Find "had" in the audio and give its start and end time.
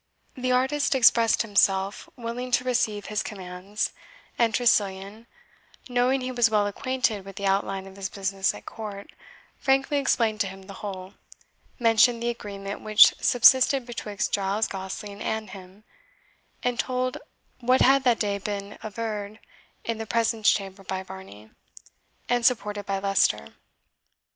17.81-18.03